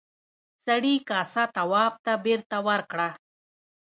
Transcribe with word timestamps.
سړي 0.65 0.95
کاسه 1.09 1.43
تواب 1.55 1.93
ته 2.05 2.13
بېرته 2.25 2.57
ورکړه. 2.67 3.09